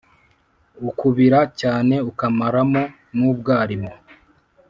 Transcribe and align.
Ukubira 0.89 1.39
cyane 1.61 1.95
ukamaramo 2.09 2.83
n’ubwalimo. 3.17 3.91